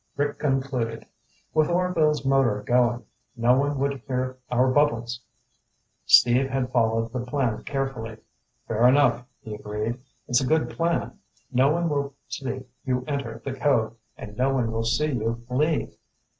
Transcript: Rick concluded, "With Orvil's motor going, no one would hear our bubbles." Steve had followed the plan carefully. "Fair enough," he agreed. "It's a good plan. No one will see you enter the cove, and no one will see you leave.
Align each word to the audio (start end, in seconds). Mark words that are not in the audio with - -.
Rick 0.17 0.39
concluded, 0.39 1.05
"With 1.53 1.69
Orvil's 1.69 2.25
motor 2.25 2.63
going, 2.63 3.05
no 3.37 3.55
one 3.55 3.77
would 3.77 4.01
hear 4.07 4.39
our 4.49 4.67
bubbles." 4.67 5.21
Steve 6.07 6.49
had 6.49 6.71
followed 6.71 7.13
the 7.13 7.19
plan 7.23 7.61
carefully. 7.65 8.17
"Fair 8.67 8.87
enough," 8.87 9.23
he 9.41 9.53
agreed. 9.53 9.99
"It's 10.27 10.41
a 10.41 10.47
good 10.47 10.71
plan. 10.71 11.19
No 11.53 11.69
one 11.71 11.87
will 11.87 12.15
see 12.27 12.63
you 12.83 13.05
enter 13.07 13.43
the 13.45 13.53
cove, 13.53 13.95
and 14.17 14.35
no 14.35 14.51
one 14.51 14.71
will 14.71 14.85
see 14.85 15.11
you 15.11 15.45
leave. 15.51 15.95